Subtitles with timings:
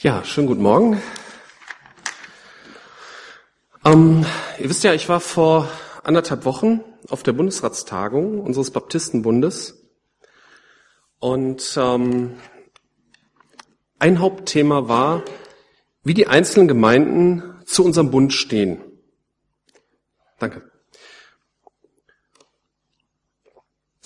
[0.00, 1.02] Ja, schönen guten Morgen.
[3.84, 4.24] Ähm,
[4.60, 5.68] ihr wisst ja, ich war vor
[6.04, 9.90] anderthalb Wochen auf der Bundesratstagung unseres Baptistenbundes
[11.18, 12.36] und ähm,
[13.98, 15.24] ein Hauptthema war,
[16.04, 18.80] wie die einzelnen Gemeinden zu unserem Bund stehen.
[20.38, 20.70] Danke.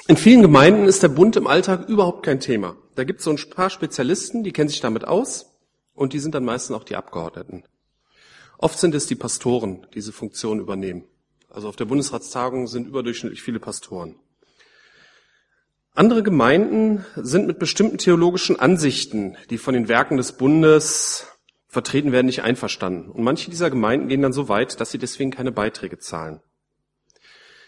[0.07, 2.79] In vielen Gemeinden ist der Bund im Alltag überhaupt kein Thema.
[2.95, 5.52] Da gibt es so ein paar Spezialisten, die kennen sich damit aus
[5.95, 7.65] und die sind dann meistens auch die Abgeordneten.
[8.59, 11.05] Oft sind es die Pastoren, die diese Funktion übernehmen.
[11.51, 14.17] Also auf der Bundesratstagung sind überdurchschnittlich viele Pastoren.
[15.95, 21.27] Andere Gemeinden sind mit bestimmten theologischen Ansichten, die von den Werken des Bundes
[21.69, 23.11] vertreten werden, nicht einverstanden.
[23.11, 26.41] Und manche dieser Gemeinden gehen dann so weit, dass sie deswegen keine Beiträge zahlen.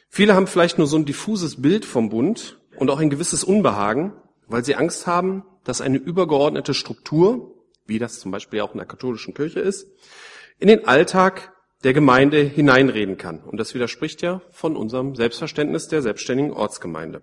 [0.08, 4.12] Viele haben vielleicht nur so ein diffuses Bild vom Bund und auch ein gewisses Unbehagen,
[4.46, 7.53] weil sie Angst haben, dass eine übergeordnete Struktur
[7.86, 9.88] wie das zum Beispiel auch in der katholischen Kirche ist,
[10.58, 11.52] in den Alltag
[11.82, 13.40] der Gemeinde hineinreden kann.
[13.40, 17.22] Und das widerspricht ja von unserem Selbstverständnis der selbstständigen Ortsgemeinde.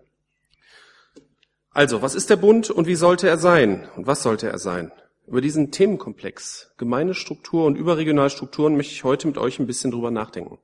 [1.71, 3.89] Also, was ist der Bund und wie sollte er sein?
[3.95, 4.91] Und was sollte er sein?
[5.25, 10.59] Über diesen Themenkomplex Gemeindestruktur und Überregionalstrukturen möchte ich heute mit euch ein bisschen drüber nachdenken.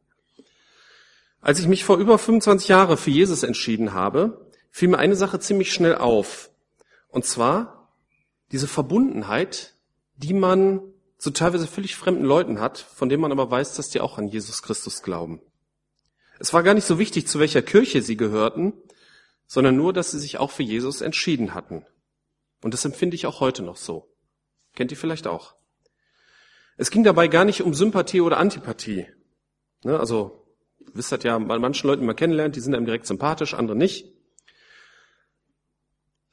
[1.40, 5.40] Als ich mich vor über 25 Jahren für Jesus entschieden habe, fiel mir eine Sache
[5.40, 6.50] ziemlich schnell auf.
[7.08, 7.94] Und zwar
[8.52, 9.77] diese Verbundenheit
[10.18, 10.82] die man
[11.18, 14.28] zu teilweise völlig fremden Leuten hat, von denen man aber weiß, dass die auch an
[14.28, 15.42] Jesus Christus glauben.
[16.40, 18.74] Es war gar nicht so wichtig, zu welcher Kirche sie gehörten,
[19.48, 21.86] sondern nur, dass sie sich auch für Jesus entschieden hatten.
[22.62, 24.14] Und das empfinde ich auch heute noch so.
[24.76, 25.56] Kennt ihr vielleicht auch.
[26.76, 29.08] Es ging dabei gar nicht um Sympathie oder Antipathie.
[29.84, 30.48] Ne, also,
[30.80, 33.78] ihr wisst das ja, bei manchen Leuten mal kennenlernt, die sind einem direkt sympathisch, andere
[33.78, 34.14] nicht.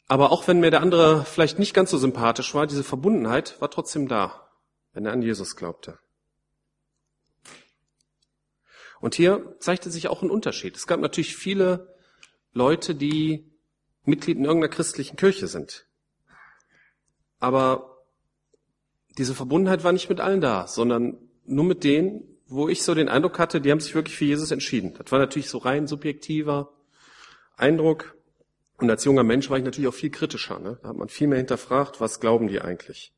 [0.06, 3.70] Aber auch wenn mir der andere vielleicht nicht ganz so sympathisch war, diese Verbundenheit war
[3.70, 4.48] trotzdem da,
[4.92, 5.98] wenn er an Jesus glaubte.
[9.00, 10.77] Und hier zeigte sich auch ein Unterschied.
[10.77, 11.94] Es gab natürlich viele
[12.53, 13.50] Leute, die
[14.04, 15.87] Mitglied in irgendeiner christlichen Kirche sind.
[17.38, 17.98] Aber
[19.19, 23.09] diese Verbundenheit war nicht mit allen da, sondern nur mit denen, wo ich so den
[23.09, 24.94] Eindruck hatte, die haben sich wirklich für Jesus entschieden.
[24.97, 26.72] Das war natürlich so rein subjektiver
[27.56, 28.16] Eindruck.
[28.79, 30.59] Und als junger Mensch war ich natürlich auch viel kritischer.
[30.59, 30.79] Ne?
[30.83, 33.12] Da hat man viel mehr hinterfragt, was glauben die eigentlich?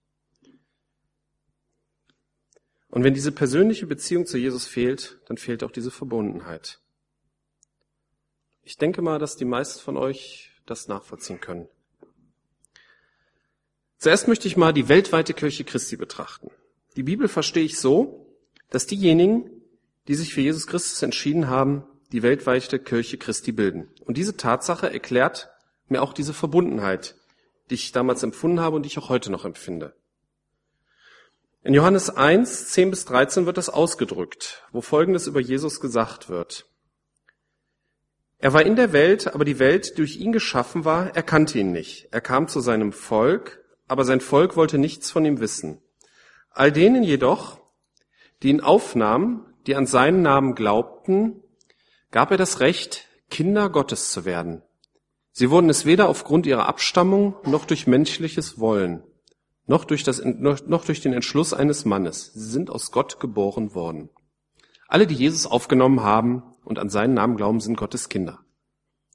[2.88, 6.80] Und wenn diese persönliche Beziehung zu Jesus fehlt, dann fehlt auch diese Verbundenheit.
[8.62, 11.68] Ich denke mal, dass die meisten von euch das nachvollziehen können.
[13.98, 16.50] Zuerst möchte ich mal die weltweite Kirche Christi betrachten.
[16.96, 18.26] Die Bibel verstehe ich so,
[18.70, 19.50] dass diejenigen,
[20.08, 23.88] die sich für Jesus Christus entschieden haben, die weltweite Kirche Christi bilden.
[24.04, 25.50] Und diese Tatsache erklärt
[25.88, 27.16] mir auch diese Verbundenheit,
[27.70, 29.94] die ich damals empfunden habe und die ich auch heute noch empfinde.
[31.62, 36.66] In Johannes 1, 10 bis 13 wird das ausgedrückt, wo Folgendes über Jesus gesagt wird.
[38.38, 41.72] Er war in der Welt, aber die Welt, die durch ihn geschaffen war, erkannte ihn
[41.72, 42.08] nicht.
[42.12, 45.80] Er kam zu seinem Volk, aber sein Volk wollte nichts von ihm wissen.
[46.50, 47.58] All denen jedoch,
[48.42, 51.42] die ihn aufnahmen, die an seinen Namen glaubten,
[52.10, 54.62] gab er das Recht, Kinder Gottes zu werden.
[55.32, 59.02] Sie wurden es weder aufgrund ihrer Abstammung noch durch menschliches Wollen,
[59.66, 62.32] noch durch, das, noch durch den Entschluss eines Mannes.
[62.32, 64.08] Sie sind aus Gott geboren worden.
[64.88, 68.40] Alle, die Jesus aufgenommen haben und an seinen Namen glauben, sind Gottes Kinder.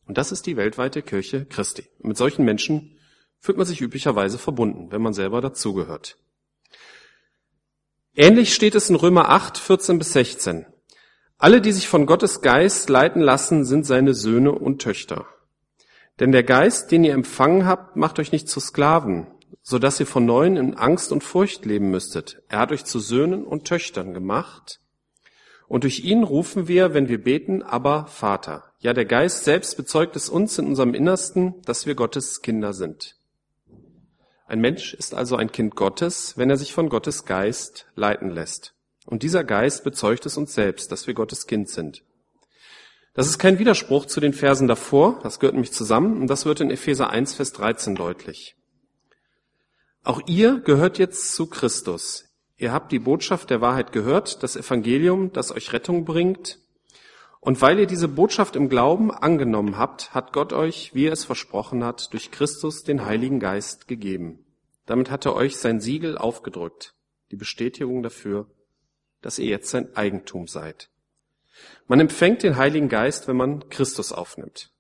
[0.06, 1.88] Und das ist die weltweite Kirche Christi.
[2.00, 2.97] Und mit solchen Menschen
[3.40, 6.18] fühlt man sich üblicherweise verbunden, wenn man selber dazugehört.
[8.13, 10.66] Ähnlich steht es in Römer 8, 14 bis 16.
[11.41, 15.25] Alle, die sich von Gottes Geist leiten lassen, sind seine Söhne und Töchter.
[16.19, 19.25] Denn der Geist, den ihr empfangen habt, macht euch nicht zu Sklaven,
[19.63, 22.44] so dass ihr von neuem in Angst und Furcht leben müsstet.
[22.47, 24.81] Er hat euch zu Söhnen und Töchtern gemacht.
[25.68, 28.66] Und durch ihn rufen wir, wenn wir beten, aber Vater.
[28.78, 33.18] Ja, der Geist selbst bezeugt es uns in unserem Innersten, dass wir Gottes Kinder sind.
[34.46, 38.76] Ein Mensch ist also ein Kind Gottes, wenn er sich von Gottes Geist leiten lässt.
[39.05, 42.03] Und dieser Geist bezeugt es uns selbst, dass wir Gottes Kind sind.
[43.13, 46.61] Das ist kein Widerspruch zu den Versen davor, das gehört nämlich zusammen und das wird
[46.61, 48.55] in Epheser 1, Vers 13 deutlich.
[50.03, 52.25] Auch ihr gehört jetzt zu Christus.
[52.57, 56.59] Ihr habt die Botschaft der Wahrheit gehört, das Evangelium, das euch Rettung bringt.
[57.39, 61.25] Und weil ihr diese Botschaft im Glauben angenommen habt, hat Gott euch, wie er es
[61.25, 64.45] versprochen hat, durch Christus den Heiligen Geist gegeben.
[64.85, 66.93] Damit hat er euch sein Siegel aufgedrückt,
[67.31, 68.47] die Bestätigung dafür,
[69.22, 70.90] dass ihr jetzt sein Eigentum seid.
[71.88, 74.72] Man empfängt den Heiligen Geist, wenn man Christus aufnimmt.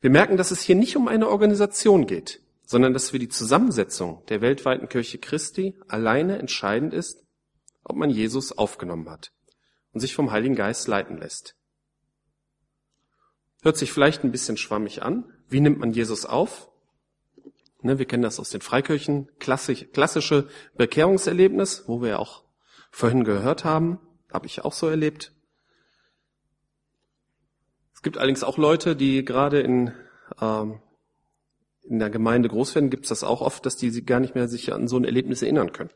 [0.00, 2.40] Wir merken, dass es hier nicht um eine Organisation geht.
[2.66, 7.24] sondern dass für die Zusammensetzung der weltweiten Kirche Christi alleine entscheidend ist,
[7.84, 9.32] ob man Jesus aufgenommen hat
[9.92, 11.54] und sich vom Heiligen Geist leiten lässt.
[13.62, 15.32] Hört sich vielleicht ein bisschen schwammig an.
[15.48, 16.68] Wie nimmt man Jesus auf?
[17.82, 22.42] Ne, wir kennen das aus den Freikirchen, klassisch, klassische Bekehrungserlebnis, wo wir ja auch
[22.90, 23.98] vorhin gehört haben,
[24.32, 25.32] habe ich auch so erlebt.
[27.94, 29.92] Es gibt allerdings auch Leute, die gerade in,
[30.40, 30.80] ähm,
[31.82, 34.48] in der Gemeinde groß werden, gibt es das auch oft, dass die gar nicht mehr
[34.48, 35.90] sich an so ein Erlebnis erinnern können.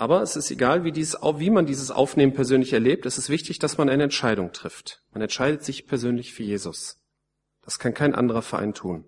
[0.00, 3.04] Aber es ist egal, wie, dieses, wie man dieses Aufnehmen persönlich erlebt.
[3.04, 5.02] Es ist wichtig, dass man eine Entscheidung trifft.
[5.12, 6.96] Man entscheidet sich persönlich für Jesus.
[7.62, 9.04] Das kann kein anderer Verein tun.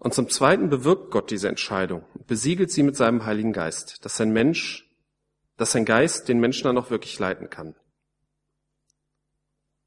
[0.00, 4.30] Und zum Zweiten bewirkt Gott diese Entscheidung, besiegelt sie mit seinem Heiligen Geist, dass sein
[4.30, 4.90] Mensch,
[5.58, 7.76] dass sein Geist den Menschen dann auch wirklich leiten kann.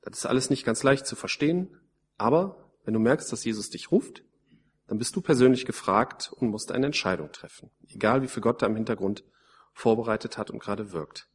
[0.03, 1.79] Das ist alles nicht ganz leicht zu verstehen,
[2.17, 4.23] aber wenn du merkst, dass Jesus dich ruft,
[4.85, 7.71] dann bist du persönlich gefragt und musst eine Entscheidung treffen.
[7.87, 9.23] Egal wie viel Gott da im Hintergrund
[9.73, 11.27] vorbereitet hat und gerade wirkt.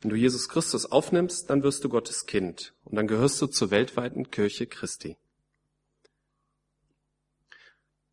[0.00, 3.70] Wenn du Jesus Christus aufnimmst, dann wirst du Gottes Kind und dann gehörst du zur
[3.70, 5.18] weltweiten Kirche Christi.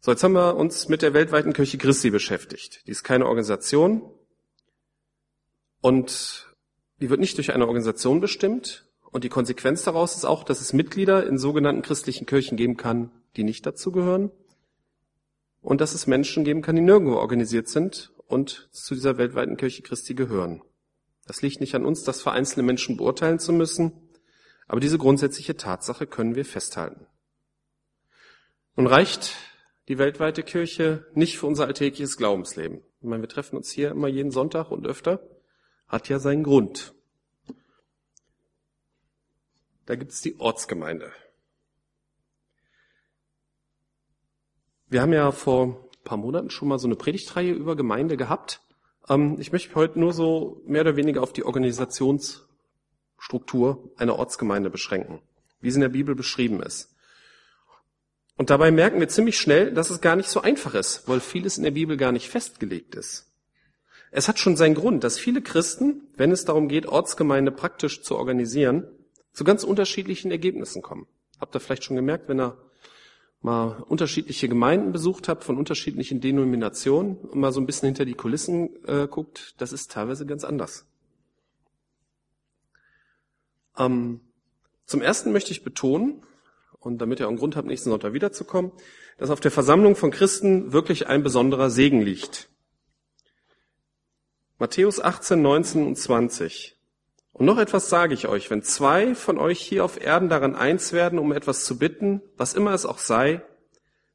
[0.04, 2.82] So, jetzt haben wir uns mit der weltweiten Kirche Christi beschäftigt.
[2.88, 4.02] Die ist keine Organisation
[5.80, 6.56] und
[7.00, 8.88] die wird nicht durch eine Organisation bestimmt.
[9.12, 13.12] Und die Konsequenz daraus ist auch, dass es Mitglieder in sogenannten christlichen Kirchen geben kann,
[13.36, 14.32] die nicht dazugehören.
[15.62, 19.84] Und dass es Menschen geben kann, die nirgendwo organisiert sind und zu dieser weltweiten Kirche
[19.84, 20.64] Christi gehören.
[21.28, 24.10] Das liegt nicht an uns, das für einzelne Menschen beurteilen zu müssen,
[24.68, 27.06] aber diese grundsätzliche Tatsache können wir festhalten.
[28.76, 29.36] Nun reicht
[29.88, 32.82] die weltweite Kirche nicht für unser alltägliches Glaubensleben.
[33.00, 35.22] Ich meine, wir treffen uns hier immer jeden Sonntag und öfter,
[35.88, 36.94] hat ja seinen Grund.
[39.86, 41.12] Da gibt es die Ortsgemeinde.
[44.88, 48.62] Wir haben ja vor paar Monaten schon mal so eine Predigtreihe über Gemeinde gehabt.
[49.08, 55.22] Ähm, ich möchte heute nur so mehr oder weniger auf die Organisationsstruktur einer Ortsgemeinde beschränken,
[55.60, 56.91] wie sie in der Bibel beschrieben ist.
[58.42, 61.60] Und dabei merken wir ziemlich schnell, dass es gar nicht so einfach ist, weil vieles
[61.60, 63.32] in der Bibel gar nicht festgelegt ist.
[64.10, 68.18] Es hat schon seinen Grund, dass viele Christen, wenn es darum geht, Ortsgemeinde praktisch zu
[68.18, 68.88] organisieren,
[69.32, 71.06] zu ganz unterschiedlichen Ergebnissen kommen.
[71.40, 72.58] Habt ihr vielleicht schon gemerkt, wenn ihr
[73.42, 78.16] mal unterschiedliche Gemeinden besucht habt von unterschiedlichen Denominationen und mal so ein bisschen hinter die
[78.16, 80.88] Kulissen äh, guckt, das ist teilweise ganz anders.
[83.78, 84.20] Ähm,
[84.88, 86.24] zum ersten möchte ich betonen,
[86.82, 88.72] und damit ihr auch einen Grund habt, nächsten Sonntag wiederzukommen,
[89.18, 92.50] dass auf der Versammlung von Christen wirklich ein besonderer Segen liegt.
[94.58, 96.78] Matthäus 18, 19 und 20.
[97.34, 100.92] Und noch etwas sage ich euch, wenn zwei von euch hier auf Erden daran eins
[100.92, 103.42] werden, um etwas zu bitten, was immer es auch sei,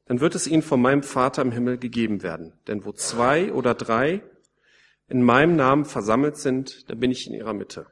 [0.05, 2.53] dann wird es ihnen von meinem Vater im Himmel gegeben werden.
[2.67, 4.21] Denn wo zwei oder drei
[5.09, 7.87] in meinem Namen versammelt sind, da bin ich in ihrer Mitte.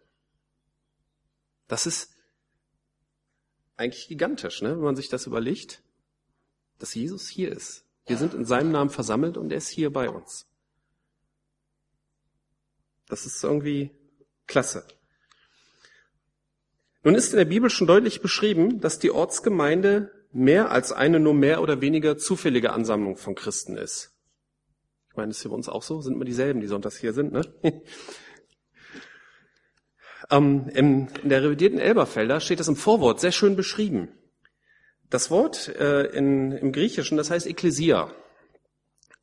[1.68, 2.15] Das ist
[3.78, 4.72] eigentlich gigantisch, ne?
[4.72, 5.82] wenn man sich das überlegt,
[6.80, 7.86] dass Jesus hier ist.
[8.06, 10.48] Wir sind in seinem Namen versammelt und er ist hier bei uns.
[13.08, 13.92] Das ist irgendwie
[14.48, 14.86] klasse.
[17.04, 21.34] Nun ist in der Bibel schon deutlich beschrieben, dass die Ortsgemeinde mehr als eine nur
[21.34, 24.12] mehr oder weniger zufällige Ansammlung von Christen ist.
[25.10, 27.14] Ich meine, das ist hier bei uns auch so, sind immer dieselben, die sonntags hier
[27.14, 27.42] sind, ne?
[30.30, 34.10] Ähm, in, in, der revidierten Elberfelder steht das im Vorwort sehr schön beschrieben.
[35.10, 38.12] Das Wort äh, in, im Griechischen, das heißt Ekklesia.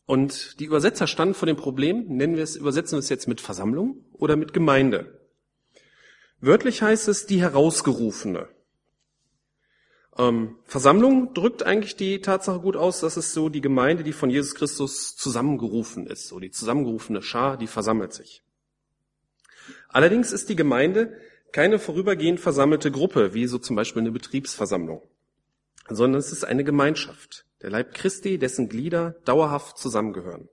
[0.06, 3.40] Und die Übersetzer standen vor dem Problem, nennen wir es, übersetzen wir es jetzt mit
[3.40, 5.20] Versammlung oder mit Gemeinde.
[6.40, 8.48] Wörtlich heißt es die Herausgerufene.
[10.18, 14.28] Ähm, Versammlung drückt eigentlich die Tatsache gut aus, dass es so die Gemeinde, die von
[14.28, 18.42] Jesus Christus zusammengerufen ist, so die zusammengerufene Schar, die versammelt sich.
[19.92, 21.16] Allerdings ist die Gemeinde
[21.52, 25.02] keine vorübergehend versammelte Gruppe, wie so zum Beispiel eine Betriebsversammlung,
[25.88, 30.48] sondern es ist eine Gemeinschaft, der Leib Christi, dessen Glieder dauerhaft zusammengehören.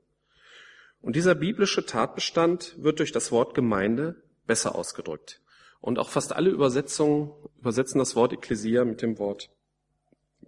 [1.02, 5.42] Und dieser biblische Tatbestand wird durch das Wort Gemeinde besser ausgedrückt.
[5.80, 9.50] Und auch fast alle Übersetzungen übersetzen das Wort Ekklesia mit dem Wort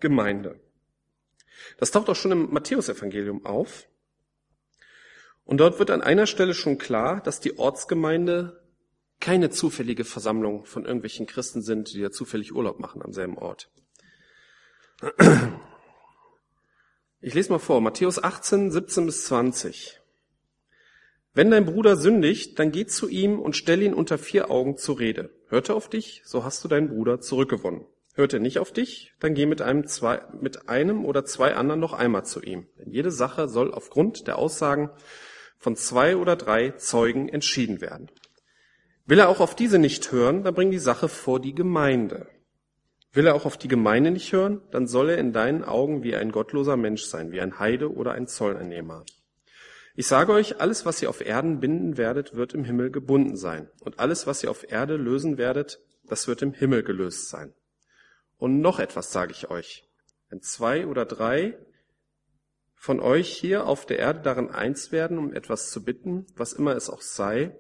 [0.02, 0.60] Gemeinde.
[1.78, 3.88] Das taucht auch schon im Matthäusevangelium auf.
[5.46, 8.61] Und dort wird an einer Stelle schon klar, dass die Ortsgemeinde
[9.22, 13.70] keine zufällige Versammlung von irgendwelchen Christen sind, die ja zufällig Urlaub machen am selben Ort.
[17.22, 20.02] Ich lese mal vor, Matthäus 18, 17 bis 20.
[21.34, 25.00] Wenn dein Bruder sündigt, dann geh zu ihm und stell ihn unter vier Augen zur
[25.00, 25.30] Rede.
[25.48, 27.86] Hört er auf dich, so hast du deinen Bruder zurückgewonnen.
[28.16, 31.80] Hört er nicht auf dich, dann geh mit einem, zwei, mit einem oder zwei anderen
[31.80, 32.68] noch einmal zu ihm.
[32.78, 34.90] Denn jede Sache soll aufgrund der Aussagen
[35.58, 38.10] von zwei oder drei Zeugen entschieden werden.
[39.06, 42.28] Will er auch auf diese nicht hören, dann bring die Sache vor die Gemeinde.
[43.14, 46.16] Will er auch auf die Gemeinde nicht hören, dann soll er in deinen Augen wie
[46.16, 49.04] ein gottloser Mensch sein, wie ein Heide oder ein Zolleinnehmer.
[49.96, 53.70] Ich sage euch, alles, was ihr auf Erden binden werdet, wird im Himmel gebunden sein.
[53.82, 57.54] Und alles, was ihr auf Erde lösen werdet, das wird im Himmel gelöst sein.
[58.38, 59.84] Und noch etwas sage ich euch.
[60.30, 61.58] Wenn zwei oder drei
[62.76, 66.76] von euch hier auf der Erde darin eins werden, um etwas zu bitten, was immer
[66.76, 67.56] es auch sei,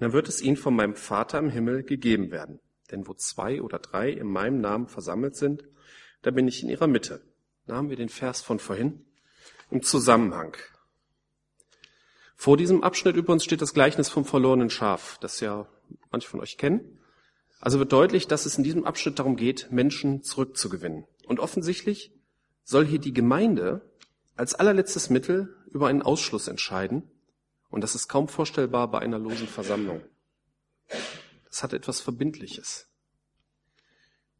[0.00, 2.60] dann wird es ihnen von meinem Vater im Himmel gegeben werden.
[2.90, 5.64] Denn wo zwei oder drei in meinem Namen versammelt sind,
[6.22, 7.22] da bin ich in ihrer Mitte.
[7.66, 9.04] Da haben wir den Vers von vorhin
[9.70, 10.56] im Zusammenhang.
[12.34, 15.66] Vor diesem Abschnitt übrigens steht das Gleichnis vom verlorenen Schaf, das ja
[16.10, 16.98] manche von euch kennen.
[17.60, 21.04] Also wird deutlich, dass es in diesem Abschnitt darum geht, Menschen zurückzugewinnen.
[21.26, 22.12] Und offensichtlich
[22.62, 23.82] soll hier die Gemeinde
[24.36, 27.10] als allerletztes Mittel über einen Ausschluss entscheiden.
[27.70, 30.00] Und das ist kaum vorstellbar bei einer losen Versammlung.
[31.46, 32.88] Das hat etwas Verbindliches.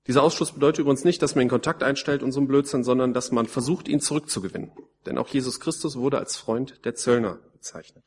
[0.06, 3.12] Dieser Ausschluss bedeutet übrigens nicht, dass man in Kontakt einstellt und so ein Blödsinn, sondern
[3.12, 4.72] dass man versucht, ihn zurückzugewinnen.
[5.04, 8.04] Denn auch Jesus Christus wurde als Freund der Zöllner bezeichnet.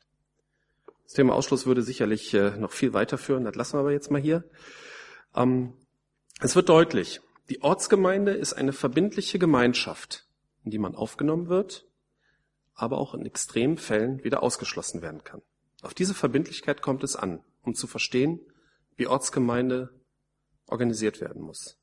[1.04, 4.20] Das Thema Ausschluss würde sicherlich äh, noch viel weiterführen, das lassen wir aber jetzt mal
[4.20, 4.44] hier.
[5.36, 5.74] Ähm,
[6.40, 10.26] es wird deutlich, die Ortsgemeinde ist eine verbindliche Gemeinschaft,
[10.64, 11.86] in die man aufgenommen wird,
[12.82, 15.40] aber auch in extremen Fällen wieder ausgeschlossen werden kann.
[15.82, 18.40] Auf diese Verbindlichkeit kommt es an, um zu verstehen,
[18.96, 19.90] wie Ortsgemeinde
[20.66, 21.78] organisiert werden muss.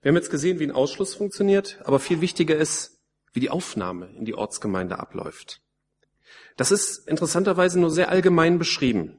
[0.00, 3.00] Wir haben jetzt gesehen, wie ein Ausschluss funktioniert, aber viel wichtiger ist,
[3.32, 5.60] wie die Aufnahme in die Ortsgemeinde abläuft.
[6.56, 9.18] Das ist interessanterweise nur sehr allgemein beschrieben.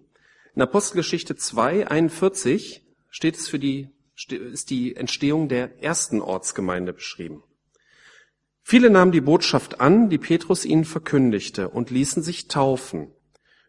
[0.56, 3.90] In Apostelgeschichte 2, 41 steht es für die,
[4.30, 7.44] ist die Entstehung der ersten Ortsgemeinde beschrieben.
[8.70, 13.14] Viele nahmen die Botschaft an, die Petrus ihnen verkündigte, und ließen sich taufen.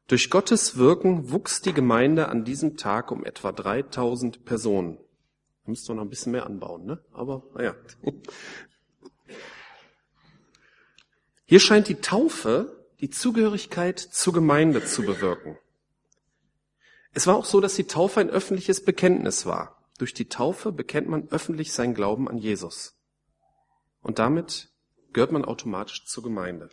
[0.09, 4.97] Durch Gottes Wirken wuchs die Gemeinde an diesem Tag um etwa 3000 Personen.
[4.97, 7.00] Da müsst ihr noch ein bisschen mehr anbauen, ne?
[7.12, 7.76] Aber, naja.
[11.45, 15.57] Hier scheint die Taufe die Zugehörigkeit zur Gemeinde zu bewirken.
[17.12, 19.81] Es war auch so, dass die Taufe ein öffentliches Bekenntnis war.
[19.99, 22.99] Durch die Taufe bekennt man öffentlich seinen Glauben an Jesus.
[24.02, 24.73] Und damit
[25.19, 26.71] gehört man automatisch zur Gemeinde.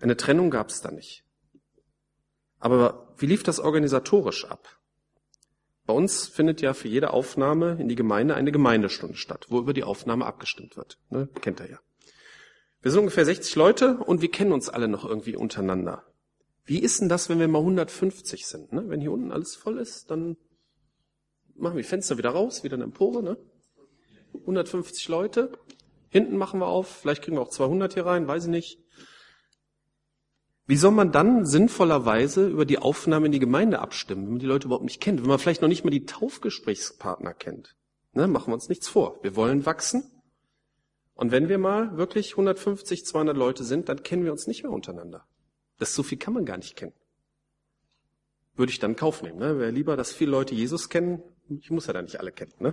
[0.00, 1.22] Eine Trennung gab es da nicht.
[2.58, 4.80] Aber wie lief das organisatorisch ab?
[5.86, 9.72] Bei uns findet ja für jede Aufnahme in die Gemeinde eine Gemeindestunde statt, wo über
[9.72, 10.98] die Aufnahme abgestimmt wird.
[11.08, 11.28] Ne?
[11.40, 11.78] Kennt ihr ja.
[12.82, 16.02] Wir sind ungefähr 60 Leute und wir kennen uns alle noch irgendwie untereinander.
[16.64, 18.72] Wie ist denn das, wenn wir mal 150 sind?
[18.72, 18.88] Ne?
[18.88, 20.36] Wenn hier unten alles voll ist, dann
[21.54, 23.22] machen wir Fenster wieder raus, wieder eine Empore.
[23.22, 23.36] Ne?
[24.32, 25.52] 150 Leute.
[26.14, 27.00] Hinten machen wir auf.
[27.00, 28.78] Vielleicht kriegen wir auch 200 hier rein, weiß ich nicht.
[30.64, 34.46] Wie soll man dann sinnvollerweise über die Aufnahme in die Gemeinde abstimmen, wenn man die
[34.46, 37.74] Leute überhaupt nicht kennt, wenn man vielleicht noch nicht mal die Taufgesprächspartner kennt?
[38.12, 39.18] Ne, machen wir uns nichts vor.
[39.24, 40.04] Wir wollen wachsen.
[41.14, 44.70] Und wenn wir mal wirklich 150, 200 Leute sind, dann kennen wir uns nicht mehr
[44.70, 45.26] untereinander.
[45.80, 46.94] Das so viel kann man gar nicht kennen.
[48.54, 49.40] Würde ich dann Kauf nehmen.
[49.40, 49.58] Ne?
[49.58, 51.24] Wäre lieber, dass viele Leute Jesus kennen.
[51.58, 52.52] Ich muss ja da nicht alle kennen.
[52.60, 52.72] Ne?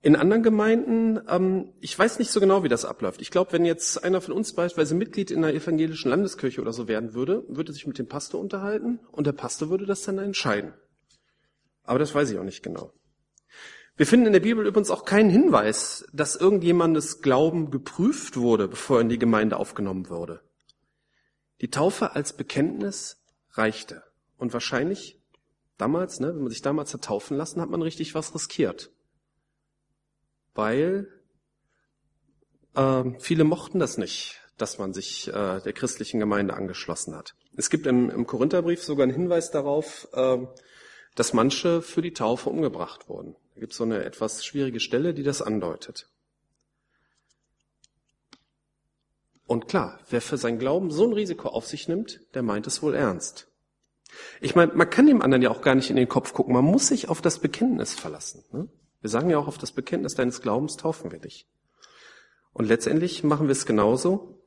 [0.00, 3.20] In anderen Gemeinden, ähm, ich weiß nicht so genau, wie das abläuft.
[3.20, 6.86] Ich glaube, wenn jetzt einer von uns beispielsweise Mitglied in einer evangelischen Landeskirche oder so
[6.86, 10.72] werden würde, würde sich mit dem Pastor unterhalten und der Pastor würde das dann entscheiden.
[11.82, 12.92] Aber das weiß ich auch nicht genau.
[13.96, 18.98] Wir finden in der Bibel übrigens auch keinen Hinweis, dass irgendjemandes Glauben geprüft wurde, bevor
[18.98, 20.42] er in die Gemeinde aufgenommen wurde.
[21.60, 24.04] Die Taufe als Bekenntnis reichte.
[24.36, 25.20] Und wahrscheinlich
[25.76, 28.92] damals, ne, wenn man sich damals hat taufen lassen, hat man richtig was riskiert
[30.58, 31.06] weil
[32.74, 37.36] äh, viele mochten das nicht, dass man sich äh, der christlichen Gemeinde angeschlossen hat.
[37.56, 40.38] Es gibt im, im Korintherbrief sogar einen Hinweis darauf, äh,
[41.14, 43.36] dass manche für die Taufe umgebracht wurden.
[43.54, 46.10] Da gibt es so eine etwas schwierige Stelle, die das andeutet.
[49.46, 52.82] Und klar, wer für sein Glauben so ein Risiko auf sich nimmt, der meint es
[52.82, 53.46] wohl ernst.
[54.40, 56.52] Ich meine, man kann dem anderen ja auch gar nicht in den Kopf gucken.
[56.52, 58.44] Man muss sich auf das Bekenntnis verlassen.
[58.50, 58.68] Ne?
[59.00, 61.48] Wir sagen ja auch, auf das Bekenntnis deines Glaubens taufen wir dich.
[62.52, 64.42] Und letztendlich machen wir es genauso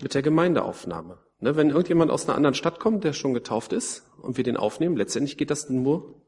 [0.00, 1.18] mit der Gemeindeaufnahme.
[1.40, 4.58] Ne, wenn irgendjemand aus einer anderen Stadt kommt, der schon getauft ist, und wir den
[4.58, 6.20] aufnehmen, letztendlich geht das nur,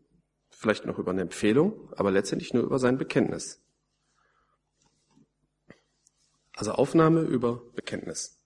[0.49, 3.63] vielleicht noch über eine Empfehlung, aber letztendlich nur über sein Bekenntnis.
[6.55, 8.39] Also Aufnahme über Bekenntnis.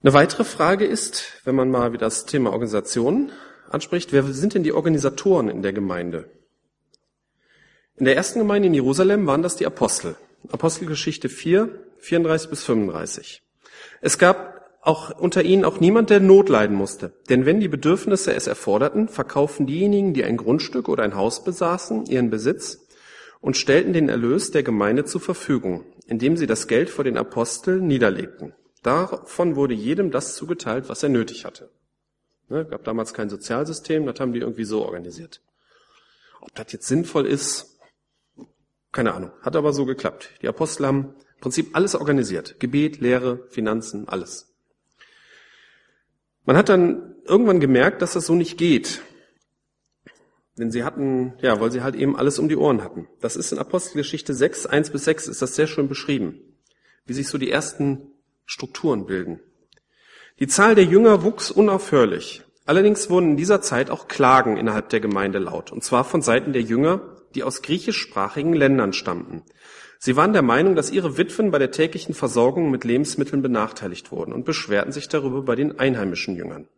[0.00, 3.32] Eine weitere Frage ist, wenn man mal wieder das Thema Organisation
[3.70, 6.30] anspricht, wer sind denn die Organisatoren in der Gemeinde?
[7.96, 10.16] In der ersten Gemeinde in Jerusalem waren das die Apostel.
[10.50, 13.42] Apostelgeschichte 4, 34 bis 35.
[14.00, 17.12] Es gab auch unter ihnen auch niemand, der Not leiden musste.
[17.28, 22.06] Denn wenn die Bedürfnisse es erforderten, verkauften diejenigen, die ein Grundstück oder ein Haus besaßen,
[22.06, 22.86] ihren Besitz
[23.40, 27.86] und stellten den Erlös der Gemeinde zur Verfügung, indem sie das Geld vor den Aposteln
[27.86, 28.54] niederlegten.
[28.82, 31.70] Davon wurde jedem das zugeteilt, was er nötig hatte.
[32.48, 35.42] Ne, gab damals kein Sozialsystem, das haben die irgendwie so organisiert.
[36.40, 37.78] Ob das jetzt sinnvoll ist,
[38.92, 39.32] keine Ahnung.
[39.42, 40.30] Hat aber so geklappt.
[40.40, 42.58] Die Apostel haben im Prinzip alles organisiert.
[42.58, 44.54] Gebet, Lehre, Finanzen, alles.
[46.44, 49.02] Man hat dann irgendwann gemerkt, dass das so nicht geht.
[50.56, 53.06] Denn sie hatten, ja, weil sie halt eben alles um die Ohren hatten.
[53.20, 56.40] Das ist in Apostelgeschichte 6, 1 bis 6 ist das sehr schön beschrieben.
[57.04, 58.12] Wie sich so die ersten
[58.46, 59.40] Strukturen bilden.
[60.40, 62.44] Die Zahl der Jünger wuchs unaufhörlich.
[62.64, 66.52] Allerdings wurden in dieser Zeit auch Klagen innerhalb der Gemeinde laut, und zwar von Seiten
[66.52, 67.00] der Jünger,
[67.34, 69.42] die aus griechischsprachigen Ländern stammten.
[69.98, 74.32] Sie waren der Meinung, dass ihre Witwen bei der täglichen Versorgung mit Lebensmitteln benachteiligt wurden
[74.32, 76.68] und beschwerten sich darüber bei den einheimischen Jüngern.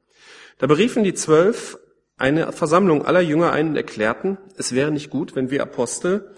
[0.56, 1.78] Da beriefen die Zwölf
[2.16, 6.30] eine Versammlung aller Jünger ein und erklärten, es wäre nicht gut, wenn wir Apostel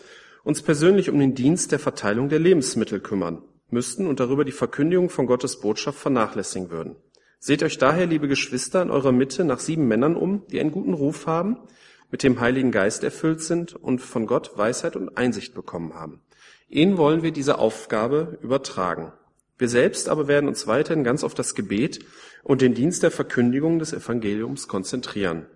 [0.42, 5.08] uns persönlich um den Dienst der Verteilung der Lebensmittel kümmern müssten und darüber die Verkündigung
[5.08, 6.96] von Gottes Botschaft vernachlässigen würden.
[7.44, 10.94] Seht euch daher, liebe Geschwister, in eurer Mitte nach sieben Männern um, die einen guten
[10.94, 11.56] Ruf haben,
[12.12, 16.20] mit dem Heiligen Geist erfüllt sind und von Gott Weisheit und Einsicht bekommen haben.
[16.68, 19.12] Ihnen wollen wir diese Aufgabe übertragen.
[19.58, 21.98] Wir selbst aber werden uns weiterhin ganz auf das Gebet
[22.44, 25.46] und den Dienst der Verkündigung des Evangeliums konzentrieren.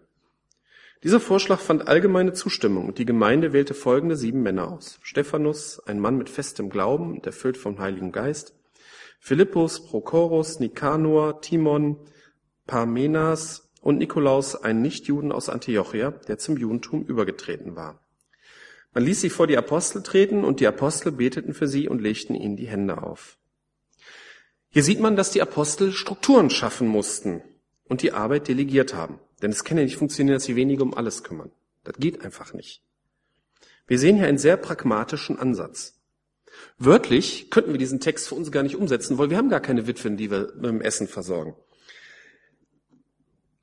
[1.05, 4.99] Dieser Vorschlag fand allgemeine Zustimmung und die Gemeinde wählte folgende sieben Männer aus.
[5.03, 8.56] Stephanus, ein Mann mit festem Glauben und erfüllt vom Heiligen Geist,
[9.27, 11.97] Philippus, Prochorus, Nikanor, Timon,
[12.69, 18.07] Parmenas und Nikolaus, ein Nichtjuden aus Antiochia, der zum Judentum übergetreten war.
[18.95, 22.37] Man ließ sie vor die Apostel treten und die Apostel beteten für sie und legten
[22.37, 23.37] ihnen die Hände auf.
[24.69, 27.43] Hier sieht man, dass die Apostel Strukturen schaffen mussten
[27.83, 29.19] und die Arbeit delegiert haben.
[29.43, 31.51] Denn es kann ja nicht funktionieren, dass sie wenige um alles kümmern.
[31.83, 32.81] Das geht einfach nicht.
[33.89, 35.96] Wir sehen hier einen sehr pragmatischen Ansatz.
[36.79, 39.87] Wörtlich könnten wir diesen Text für uns gar nicht umsetzen, weil wir haben gar keine
[39.87, 41.57] Witwen, die wir mit dem Essen versorgen.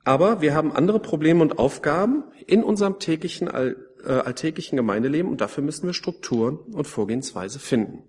[0.02, 3.74] Aber wir haben andere Probleme und Aufgaben in unserem täglichen, äh,
[4.04, 8.02] alltäglichen Gemeindeleben und dafür müssen wir Strukturen und Vorgehensweise finden.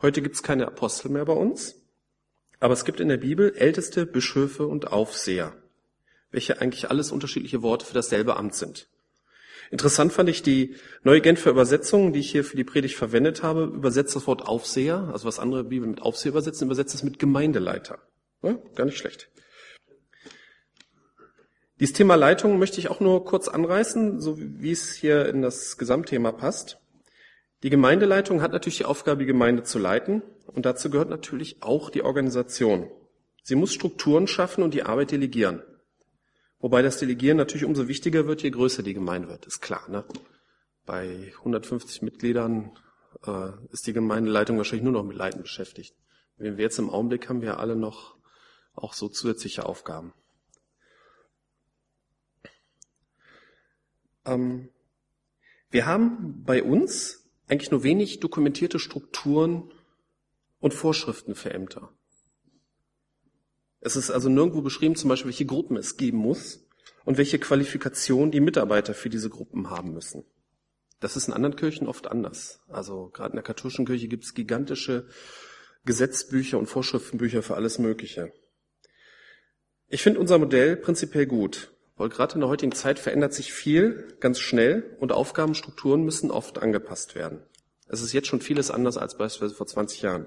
[0.00, 1.82] Heute gibt es keine Apostel mehr bei uns,
[2.60, 5.54] aber es gibt in der Bibel Älteste, Bischöfe und Aufseher,
[6.30, 8.88] welche eigentlich alles unterschiedliche Worte für dasselbe Amt sind.
[9.72, 13.64] Interessant fand ich die neue Genfer Übersetzung, die ich hier für die Predigt verwendet habe,
[13.64, 17.98] übersetzt das Wort Aufseher, also was andere Bibel mit Aufseher übersetzen, übersetzt es mit Gemeindeleiter.
[18.42, 19.30] Ja, gar nicht schlecht.
[21.80, 25.78] Dieses Thema Leitung möchte ich auch nur kurz anreißen, so wie es hier in das
[25.78, 26.78] Gesamtthema passt.
[27.62, 31.88] Die Gemeindeleitung hat natürlich die Aufgabe, die Gemeinde zu leiten und dazu gehört natürlich auch
[31.88, 32.90] die Organisation.
[33.42, 35.62] Sie muss Strukturen schaffen und die Arbeit delegieren.
[36.62, 39.90] Wobei das Delegieren natürlich umso wichtiger wird, je größer die Gemeinde wird, ist klar.
[39.90, 40.04] Ne?
[40.86, 42.70] Bei 150 Mitgliedern
[43.26, 45.96] äh, ist die Gemeindeleitung wahrscheinlich nur noch mit Leiten beschäftigt.
[46.36, 48.16] Wenn wir jetzt im Augenblick haben wir alle noch
[48.74, 50.14] auch so zusätzliche Aufgaben.
[54.24, 54.68] Ähm,
[55.70, 59.72] wir haben bei uns eigentlich nur wenig dokumentierte Strukturen
[60.60, 61.92] und Vorschriften für Ämter.
[63.82, 66.64] Es ist also nirgendwo beschrieben, zum Beispiel, welche Gruppen es geben muss
[67.04, 70.24] und welche Qualifikation die Mitarbeiter für diese Gruppen haben müssen.
[71.00, 72.60] Das ist in anderen Kirchen oft anders.
[72.68, 75.08] Also gerade in der katholischen Kirche gibt es gigantische
[75.84, 78.32] Gesetzbücher und Vorschriftenbücher für alles Mögliche.
[79.88, 84.16] Ich finde unser Modell prinzipiell gut, weil gerade in der heutigen Zeit verändert sich viel
[84.20, 87.42] ganz schnell und Aufgabenstrukturen müssen oft angepasst werden.
[87.88, 90.26] Es ist jetzt schon vieles anders als beispielsweise vor 20 Jahren.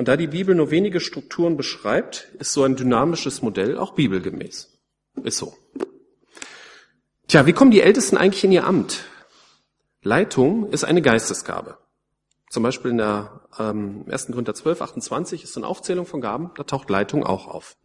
[0.00, 4.80] Und da die Bibel nur wenige Strukturen beschreibt, ist so ein dynamisches Modell auch bibelgemäß.
[5.24, 5.54] Ist so.
[7.28, 9.04] Tja, wie kommen die Ältesten eigentlich in ihr Amt?
[10.00, 11.76] Leitung ist eine Geistesgabe.
[12.48, 14.28] Zum Beispiel in der ähm, 1.
[14.28, 17.76] Korinther 12, 28 ist eine Aufzählung von Gaben, da taucht Leitung auch auf.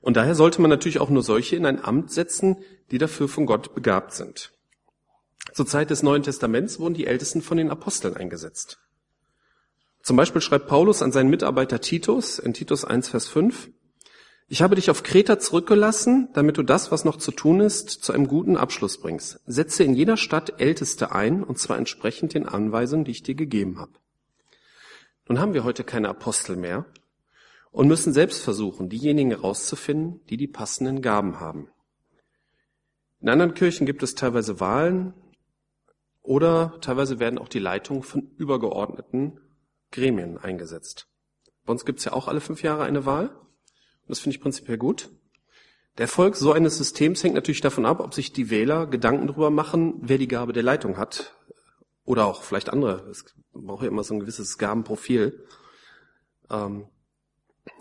[0.00, 2.56] Und daher sollte man natürlich auch nur solche in ein Amt setzen,
[2.92, 4.52] die dafür von Gott begabt sind.
[5.52, 8.78] Zur Zeit des Neuen Testaments wurden die Ältesten von den Aposteln eingesetzt.
[10.08, 13.68] Zum Beispiel schreibt Paulus an seinen Mitarbeiter Titus in Titus 1, Vers 5,
[14.48, 18.14] ich habe dich auf Kreta zurückgelassen, damit du das, was noch zu tun ist, zu
[18.14, 19.38] einem guten Abschluss bringst.
[19.44, 23.78] Setze in jeder Stadt Älteste ein, und zwar entsprechend den Anweisungen, die ich dir gegeben
[23.78, 23.92] habe.
[25.28, 26.86] Nun haben wir heute keine Apostel mehr.
[27.70, 31.68] und müssen selbst versuchen, diejenigen herauszufinden, die die passenden Gaben haben.
[33.20, 35.12] In anderen Kirchen gibt es teilweise Wahlen
[36.22, 39.38] oder teilweise werden auch die Leitungen von übergeordneten
[39.90, 41.06] Gremien eingesetzt.
[41.64, 43.28] Bei uns gibt es ja auch alle fünf Jahre eine Wahl.
[43.28, 45.10] Und das finde ich prinzipiell gut.
[45.98, 49.50] Der Erfolg so eines Systems hängt natürlich davon ab, ob sich die Wähler Gedanken darüber
[49.50, 51.34] machen, wer die Gabe der Leitung hat.
[52.04, 53.06] Oder auch vielleicht andere.
[53.10, 55.44] Es braucht ja immer so ein gewisses Gabenprofil
[56.50, 56.86] ähm,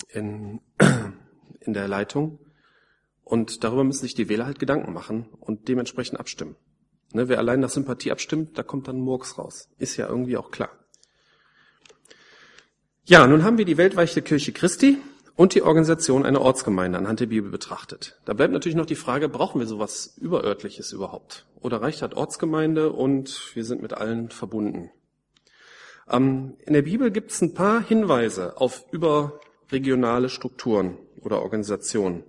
[0.09, 0.61] in,
[1.61, 2.39] in der Leitung.
[3.23, 6.55] Und darüber müssen sich die Wähler halt Gedanken machen und dementsprechend abstimmen.
[7.13, 9.69] Ne, wer allein nach Sympathie abstimmt, da kommt dann Murks raus.
[9.77, 10.71] Ist ja irgendwie auch klar.
[13.09, 14.97] Ja, nun haben wir die weltweite Kirche Christi
[15.37, 18.19] und die Organisation einer Ortsgemeinde anhand der Bibel betrachtet.
[18.25, 21.45] Da bleibt natürlich noch die Frage, brauchen wir sowas Überörtliches überhaupt?
[21.61, 24.91] Oder reicht halt Ortsgemeinde und wir sind mit allen verbunden?
[26.09, 32.25] Ähm, in der Bibel gibt es ein paar Hinweise auf überregionale Strukturen oder Organisationen.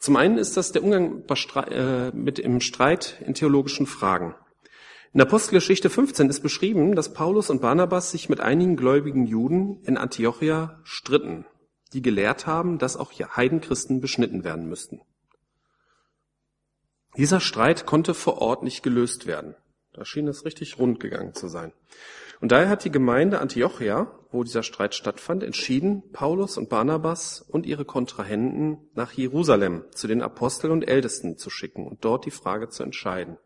[0.00, 1.22] Zum einen ist das der Umgang
[1.70, 4.34] äh, mit im Streit in theologischen Fragen.
[5.12, 9.96] In Apostelgeschichte 15 ist beschrieben, dass Paulus und Barnabas sich mit einigen gläubigen Juden in
[9.96, 11.46] Antiochia stritten
[11.92, 15.00] die gelehrt haben, dass auch Heidenchristen beschnitten werden müssten.
[17.16, 19.54] Dieser Streit konnte vor Ort nicht gelöst werden.
[19.92, 21.72] Da schien es richtig rund gegangen zu sein.
[22.40, 27.64] Und daher hat die Gemeinde Antiochia, wo dieser Streit stattfand, entschieden, Paulus und Barnabas und
[27.64, 32.68] ihre Kontrahenten nach Jerusalem zu den Aposteln und Ältesten zu schicken und dort die Frage
[32.68, 33.38] zu entscheiden.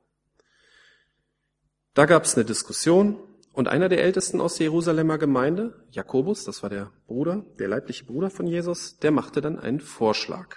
[2.01, 3.19] Da gab es eine Diskussion,
[3.53, 8.07] und einer der Ältesten aus der Jerusalemer Gemeinde, Jakobus, das war der Bruder, der leibliche
[8.07, 10.57] Bruder von Jesus, der machte dann einen Vorschlag.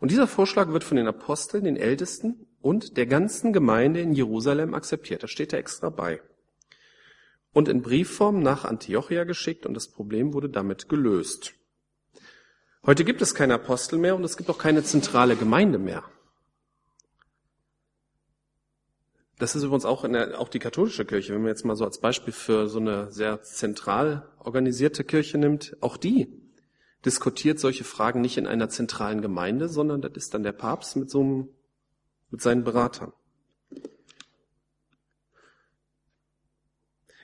[0.00, 4.74] Und dieser Vorschlag wird von den Aposteln, den Ältesten und der ganzen Gemeinde in Jerusalem
[4.74, 5.22] akzeptiert.
[5.22, 6.20] Da steht er extra bei.
[7.54, 11.54] Und in Briefform nach Antiochia geschickt und das Problem wurde damit gelöst.
[12.84, 16.04] Heute gibt es keine Apostel mehr und es gibt auch keine zentrale Gemeinde mehr.
[19.42, 21.84] Das ist übrigens auch, in der, auch die katholische Kirche, wenn man jetzt mal so
[21.84, 26.28] als Beispiel für so eine sehr zentral organisierte Kirche nimmt, auch die
[27.04, 31.10] diskutiert solche Fragen nicht in einer zentralen Gemeinde, sondern das ist dann der Papst mit
[31.10, 31.48] so einem,
[32.30, 33.12] mit seinen Beratern.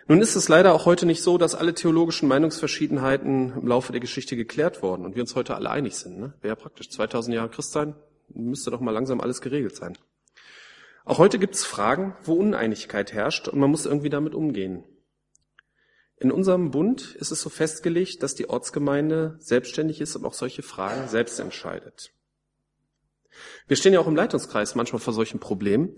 [0.09, 4.01] Nun ist es leider auch heute nicht so, dass alle theologischen Meinungsverschiedenheiten im Laufe der
[4.01, 6.19] Geschichte geklärt wurden und wir uns heute alle einig sind.
[6.19, 6.33] Ne?
[6.41, 7.95] Wäre ja praktisch 2000 Jahre Christ sein,
[8.35, 9.97] müsste doch mal langsam alles geregelt sein.
[11.09, 14.85] Auch heute gibt es Fragen, wo Uneinigkeit herrscht und man muss irgendwie damit umgehen.
[16.19, 20.63] In unserem Bund ist es so festgelegt, dass die Ortsgemeinde selbstständig ist und auch solche
[20.63, 22.13] Fragen selbst entscheidet.
[23.67, 25.95] Wir stehen ja auch im Leitungskreis manchmal vor solchen Problemen,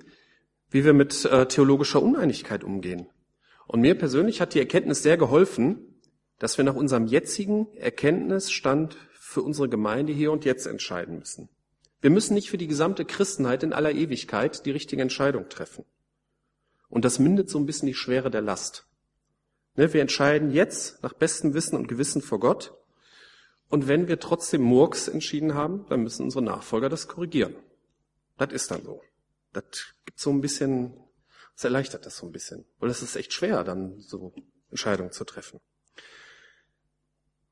[0.69, 3.09] wie wir mit äh, theologischer Uneinigkeit umgehen.
[3.67, 6.01] Und mir persönlich hat die Erkenntnis sehr geholfen,
[6.39, 11.49] dass wir nach unserem jetzigen Erkenntnisstand für unsere Gemeinde hier und jetzt entscheiden müssen.
[12.01, 15.85] Wir müssen nicht für die gesamte Christenheit in aller Ewigkeit die richtige Entscheidung treffen.
[16.89, 18.87] Und das mindert so ein bisschen die Schwere der Last.
[19.77, 22.75] Ne, wir entscheiden jetzt nach bestem Wissen und Gewissen vor Gott.
[23.69, 27.55] Und wenn wir trotzdem Murks entschieden haben, dann müssen unsere Nachfolger das korrigieren.
[28.37, 29.03] Das ist dann so.
[29.53, 29.65] Das
[30.05, 30.95] gibt so ein bisschen,
[31.55, 32.65] das erleichtert das so ein bisschen.
[32.79, 34.33] Weil es ist echt schwer, dann so
[34.71, 35.61] Entscheidungen zu treffen.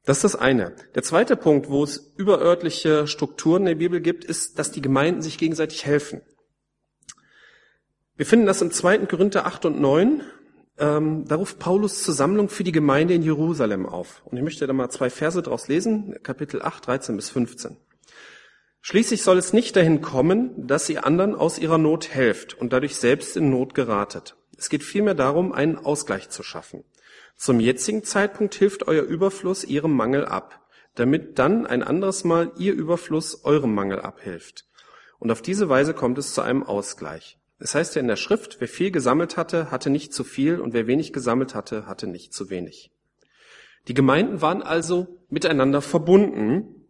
[0.08, 0.72] Das ist das eine.
[0.94, 5.20] Der zweite Punkt, wo es überörtliche Strukturen in der Bibel gibt, ist, dass die Gemeinden
[5.20, 6.22] sich gegenseitig helfen.
[8.16, 9.00] Wir finden das im 2.
[9.00, 10.22] Korinther 8 und 9.
[10.78, 14.22] Ähm, da ruft Paulus zur Sammlung für die Gemeinde in Jerusalem auf.
[14.24, 17.76] Und ich möchte da mal zwei Verse draus lesen, Kapitel 8, 13 bis 15.
[18.80, 22.96] Schließlich soll es nicht dahin kommen, dass ihr anderen aus ihrer Not helft und dadurch
[22.96, 24.36] selbst in Not geratet.
[24.56, 26.82] Es geht vielmehr darum, einen Ausgleich zu schaffen.
[27.38, 32.74] Zum jetzigen Zeitpunkt hilft euer Überfluss ihrem Mangel ab, damit dann ein anderes Mal ihr
[32.74, 34.66] Überfluss eurem Mangel abhilft.
[35.20, 37.38] Und auf diese Weise kommt es zu einem Ausgleich.
[37.60, 40.72] Es heißt ja in der Schrift, wer viel gesammelt hatte, hatte nicht zu viel und
[40.72, 42.90] wer wenig gesammelt hatte, hatte nicht zu wenig.
[43.86, 46.88] Die Gemeinden waren also miteinander verbunden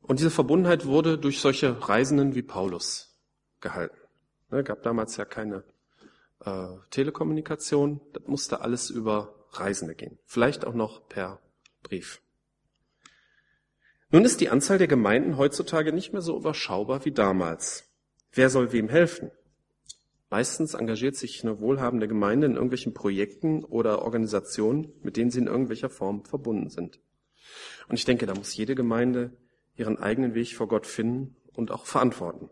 [0.00, 3.20] und diese Verbundenheit wurde durch solche Reisenden wie Paulus
[3.60, 3.96] gehalten.
[4.46, 5.64] Es ne, gab damals ja keine
[6.44, 10.18] äh, Telekommunikation, das musste alles über Reisende gehen.
[10.24, 11.40] Vielleicht auch noch per
[11.82, 12.22] Brief.
[14.10, 17.90] Nun ist die Anzahl der Gemeinden heutzutage nicht mehr so überschaubar wie damals.
[18.32, 19.30] Wer soll wem helfen?
[20.30, 25.46] Meistens engagiert sich eine wohlhabende Gemeinde in irgendwelchen Projekten oder Organisationen, mit denen sie in
[25.46, 27.00] irgendwelcher Form verbunden sind.
[27.88, 29.36] Und ich denke, da muss jede Gemeinde
[29.76, 32.48] ihren eigenen Weg vor Gott finden und auch verantworten,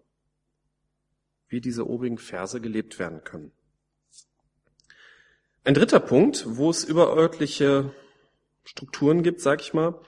[1.49, 3.53] wie diese obigen Verse gelebt werden können.
[5.63, 7.93] Ein dritter Punkt, wo es überörtliche
[8.65, 10.01] Strukturen gibt, sag ich mal,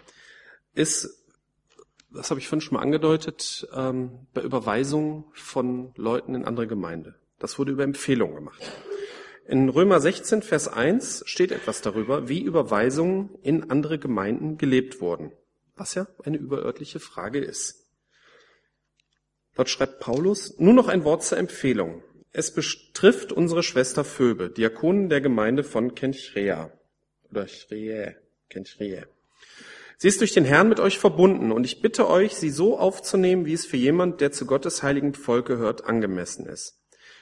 [0.75, 1.27] ist,
[2.11, 7.17] das habe ich vorhin schon mal angedeutet, ähm, bei Überweisung von Leuten in andere Gemeinde.
[7.39, 8.63] Das wurde über Empfehlung gemacht.
[9.47, 15.33] In Römer 16, Vers 1 steht etwas darüber, wie Überweisungen in andere Gemeinden gelebt wurden,
[15.77, 17.91] was ja eine überörtliche Frage ist.
[19.55, 22.03] Dort schreibt Paulus, nur noch ein Wort zur Empfehlung.
[22.35, 26.73] Es betrifft unsere Schwester Phoebe, Diakonin der Gemeinde von Kenchrea.
[27.31, 28.13] Oder Chrea,
[28.49, 29.05] Kenchrea.
[29.99, 33.45] Sie ist durch den Herrn mit euch verbunden und ich bitte euch, sie so aufzunehmen,
[33.45, 36.81] wie es für jemand, der zu Gottes heiligen Volk gehört, angemessen ist.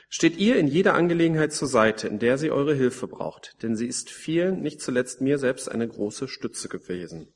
[0.09, 3.87] Steht ihr in jeder Angelegenheit zur Seite, in der sie eure Hilfe braucht, denn sie
[3.87, 7.29] ist vielen, nicht zuletzt mir selbst, eine große Stütze gewesen.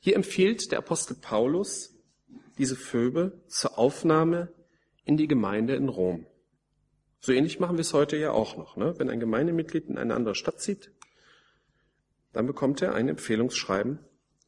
[0.00, 1.94] Hier empfiehlt der Apostel Paulus
[2.58, 4.52] diese Phoebe zur Aufnahme
[5.04, 6.26] in die Gemeinde in Rom.
[7.26, 8.76] So ähnlich machen wir es heute ja auch noch.
[8.76, 8.94] Ne?
[8.98, 10.92] Wenn ein Gemeindemitglied in eine andere Stadt zieht,
[12.32, 13.98] dann bekommt er ein Empfehlungsschreiben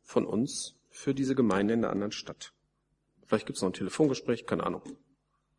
[0.05, 2.53] von uns für diese Gemeinde in der anderen Stadt.
[3.27, 4.83] Vielleicht gibt es noch ein Telefongespräch, keine Ahnung.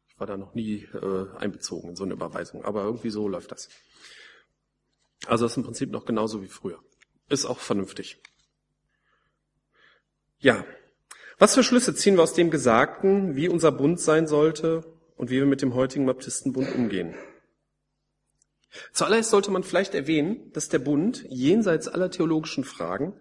[0.07, 3.51] Ich war da noch nie äh, einbezogen in so eine Überweisung, aber irgendwie so läuft
[3.51, 3.67] das.
[5.25, 6.79] Also das ist im Prinzip noch genauso wie früher.
[7.27, 8.17] Ist auch vernünftig.
[10.37, 10.63] Ja,
[11.37, 15.35] was für Schlüsse ziehen wir aus dem Gesagten, wie unser Bund sein sollte und wie
[15.35, 17.13] wir mit dem heutigen Baptistenbund umgehen?
[18.93, 23.13] Zuallererst sollte man vielleicht erwähnen, dass der Bund jenseits aller theologischen Fragen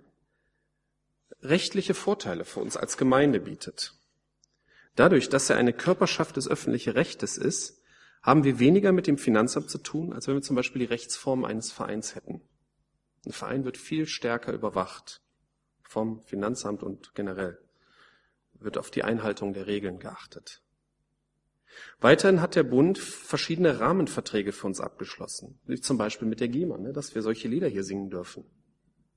[1.43, 3.95] rechtliche Vorteile für uns als Gemeinde bietet.
[4.95, 7.83] Dadurch, dass er eine Körperschaft des öffentlichen Rechtes ist,
[8.23, 11.45] haben wir weniger mit dem Finanzamt zu tun, als wenn wir zum Beispiel die Rechtsform
[11.45, 12.43] eines Vereins hätten.
[13.27, 15.21] Ein Verein wird viel stärker überwacht
[15.83, 17.59] vom Finanzamt und generell
[18.53, 20.63] wird auf die Einhaltung der Regeln geachtet.
[22.01, 26.79] Weiterhin hat der Bund verschiedene Rahmenverträge für uns abgeschlossen, wie zum Beispiel mit der GEMA,
[26.79, 28.45] ne, dass wir solche Lieder hier singen dürfen.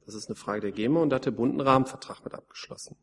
[0.06, 2.95] Das ist eine Frage der GEMA und da hat der Bund einen Rahmenvertrag mit abgeschlossen.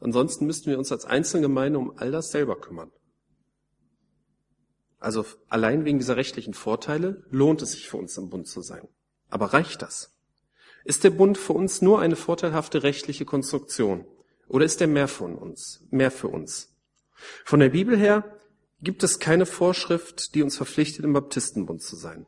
[0.00, 2.90] Ansonsten müssten wir uns als Einzelgemeinde um all das selber kümmern.
[4.98, 8.88] Also allein wegen dieser rechtlichen Vorteile lohnt es sich für uns im Bund zu sein.
[9.28, 10.16] Aber reicht das?
[10.84, 14.06] Ist der Bund für uns nur eine vorteilhafte rechtliche Konstruktion?
[14.48, 16.74] Oder ist er mehr von uns, mehr für uns?
[17.44, 18.35] Von der Bibel her
[18.80, 22.26] gibt es keine Vorschrift, die uns verpflichtet, im Baptistenbund zu sein.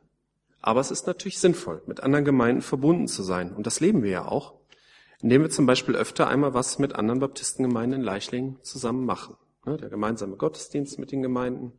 [0.61, 3.53] Aber es ist natürlich sinnvoll, mit anderen Gemeinden verbunden zu sein.
[3.53, 4.59] Und das leben wir ja auch
[5.21, 9.35] indem wir zum Beispiel öfter einmal was mit anderen Baptistengemeinden in Leichlingen zusammen machen.
[9.65, 11.73] Ne, der gemeinsame Gottesdienst mit den Gemeinden.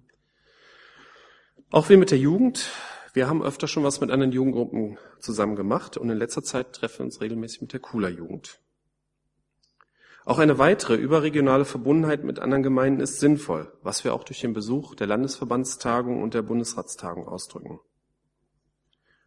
[1.70, 2.70] Auch wir mit der Jugend.
[3.12, 7.00] Wir haben öfter schon was mit anderen Jugendgruppen zusammen gemacht und in letzter Zeit treffen
[7.00, 8.61] wir uns regelmäßig mit der Cooler Jugend.
[10.31, 14.53] Auch eine weitere überregionale Verbundenheit mit anderen Gemeinden ist sinnvoll, was wir auch durch den
[14.53, 17.81] Besuch der Landesverbandstagung und der Bundesratstagung ausdrücken.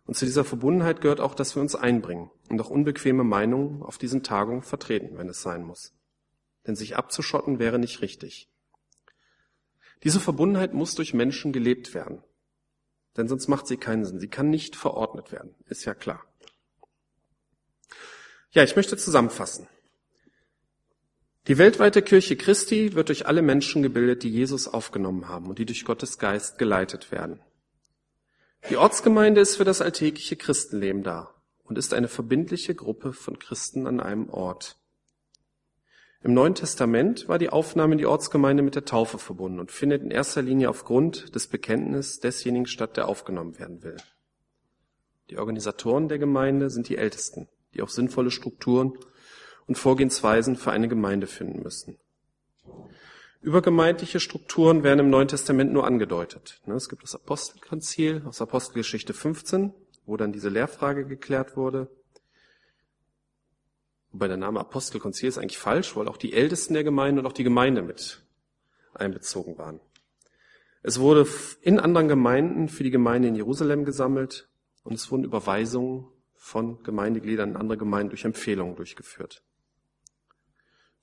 [0.06, 3.98] Und zu dieser Verbundenheit gehört auch, dass wir uns einbringen und auch unbequeme Meinungen auf
[3.98, 5.94] diesen Tagungen vertreten, wenn es sein muss.
[6.66, 8.50] Denn sich abzuschotten wäre nicht richtig.
[10.04, 12.24] Diese Verbundenheit muss durch Menschen gelebt werden.
[13.18, 14.22] Denn sonst macht sie keinen Sinn.
[14.22, 15.54] Sie kann nicht verordnet werden.
[15.66, 16.24] Ist ja klar.
[18.52, 19.68] Ja, ich möchte zusammenfassen.
[21.48, 25.66] Die weltweite Kirche Christi wird durch alle Menschen gebildet, die Jesus aufgenommen haben und die
[25.66, 27.42] durch Gottes Geist geleitet werden.
[28.70, 31.34] Die Ortsgemeinde ist für das alltägliche Christenleben da
[31.66, 34.78] und ist eine verbindliche Gruppe von Christen an einem Ort.
[36.22, 40.02] Im Neuen Testament war die Aufnahme in die Ortsgemeinde mit der Taufe verbunden und findet
[40.02, 43.98] in erster Linie aufgrund des Bekenntnisses desjenigen statt, der aufgenommen werden will.
[45.30, 48.94] Die Organisatoren der Gemeinde sind die Ältesten, die auch sinnvolle Strukturen
[49.68, 51.98] und Vorgehensweisen für eine Gemeinde finden müssen.
[53.42, 56.62] Übergemeindliche Strukturen werden im Neuen Testament nur angedeutet.
[56.66, 59.74] Ne, es gibt das Apostelkonzil aus Apostelgeschichte 15,
[60.06, 61.90] wo dann diese Lehrfrage geklärt wurde.
[64.14, 67.34] Wobei der Name Apostelkonzil ist eigentlich falsch, weil auch die Ältesten der Gemeinde und auch
[67.34, 68.24] die Gemeinde mit
[68.94, 69.82] einbezogen waren.
[70.82, 71.28] Es wurde
[71.62, 74.48] in anderen Gemeinden für die Gemeinde in Jerusalem gesammelt
[74.84, 79.44] und es wurden Überweisungen von Gemeindegliedern in andere Gemeinden durch Empfehlungen durchgeführt.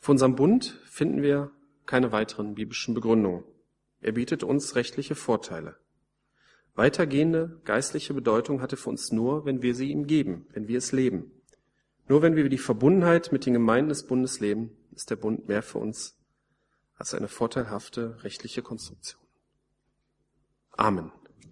[0.01, 1.53] Für unseren Bund finden wir
[1.85, 3.45] keine weiteren biblischen Begründungen.
[4.01, 5.77] Er bietet uns rechtliche Vorteile.
[6.75, 10.93] Weitergehende geistliche Bedeutung hatte für uns nur, wenn wir sie ihm geben, wenn wir es
[10.93, 11.31] leben.
[12.09, 15.63] Nur wenn wir die Verbundenheit mit den Gemeinden des Bundes leben, ist der Bund mehr
[15.63, 16.19] für uns
[16.95, 19.21] als eine vorteilhafte rechtliche Konstruktion.
[20.77, 21.13] Amen.